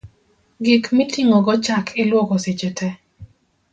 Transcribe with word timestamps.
gik 0.63 0.85
miting'ogo 0.95 1.53
chak 1.65 1.85
iluoko 2.01 2.35
seche 2.43 2.69
te 2.77 2.87